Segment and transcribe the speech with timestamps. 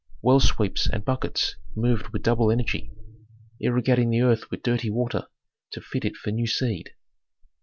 [0.23, 2.89] Well sweeps and buckets moved with double energy,
[3.59, 5.27] irrigating the earth with dirty water
[5.73, 6.95] to fit it for new seed.